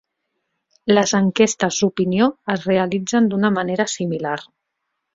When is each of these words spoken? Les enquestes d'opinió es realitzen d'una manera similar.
Les 0.95 1.13
enquestes 1.19 1.77
d'opinió 1.83 2.31
es 2.57 2.67
realitzen 2.71 3.31
d'una 3.35 3.55
manera 3.61 3.89
similar. 3.99 4.37